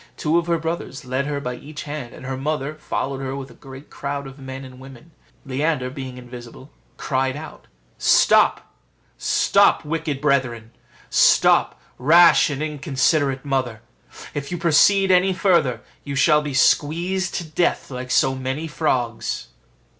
Two 0.17 0.39
of 0.39 0.47
her 0.47 0.57
brothers 0.57 1.05
led 1.05 1.27
her 1.27 1.39
by 1.39 1.53
each 1.53 1.83
hand, 1.83 2.11
and 2.15 2.25
her 2.25 2.35
mother 2.35 2.73
followed 2.73 3.19
her 3.19 3.35
with 3.35 3.51
a 3.51 3.53
great 3.53 3.91
crowd 3.91 4.25
of 4.25 4.39
men 4.39 4.65
and 4.65 4.79
women. 4.79 5.11
Leander, 5.45 5.91
being 5.91 6.17
invisible, 6.17 6.71
cried 6.97 7.35
out, 7.35 7.67
"Stop, 7.99 8.73
stop, 9.19 9.85
wicked 9.85 10.19
brethren: 10.19 10.71
stop, 11.11 11.79
rash 11.99 12.49
and 12.49 12.63
inconsiderate 12.63 13.45
mother; 13.45 13.81
if 14.33 14.51
you 14.51 14.57
proceed 14.57 15.11
any 15.11 15.33
further, 15.33 15.81
you 16.03 16.15
shall 16.15 16.41
be 16.41 16.55
squeezed 16.55 17.35
to 17.35 17.43
death 17.43 17.91
like 17.91 18.09
so 18.09 18.33
many 18.33 18.67
frogs." 18.67 19.49